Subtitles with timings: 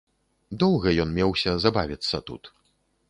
[0.63, 2.43] Доўга ён меўся забавіцца тут.